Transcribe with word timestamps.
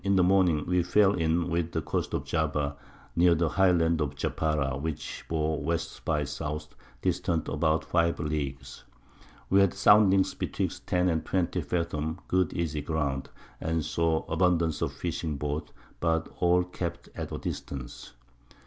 In 0.03 0.15
the 0.15 0.23
Morning 0.23 0.65
we 0.65 0.81
fell 0.81 1.13
in 1.13 1.47
with 1.47 1.73
the 1.73 1.81
Coast 1.83 2.15
of 2.15 2.25
Java, 2.25 2.75
near 3.15 3.35
the 3.35 3.49
high 3.49 3.69
Land 3.69 4.01
of 4.01 4.15
Japara, 4.15 4.81
which 4.81 5.23
bore 5.29 5.57
W. 5.59 5.77
by 6.03 6.21
S. 6.21 6.41
distant 7.03 7.47
about 7.47 7.85
5 7.85 8.19
Leagues. 8.19 8.83
We 9.51 9.59
had 9.59 9.75
Soundings 9.75 10.33
betwixt 10.33 10.87
10 10.87 11.07
and 11.07 11.23
20 11.23 11.61
Fathom 11.61 12.19
good 12.27 12.51
easy 12.53 12.81
Ground, 12.81 13.29
and 13.59 13.85
saw 13.85 14.25
abundance 14.25 14.81
of 14.81 14.91
Fishing 14.91 15.37
boats, 15.37 15.71
but 15.99 16.27
all 16.39 16.63
kept 16.63 17.09
at 17.13 17.31
a 17.31 17.37
Distance. 17.37 18.13